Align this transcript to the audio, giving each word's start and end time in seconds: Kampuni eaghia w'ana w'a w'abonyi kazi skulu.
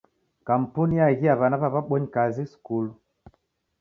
Kampuni 0.47 0.95
eaghia 1.07 1.33
w'ana 1.39 1.59
w'a 1.61 1.69
w'abonyi 1.73 2.11
kazi 2.15 2.43
skulu. 2.53 2.91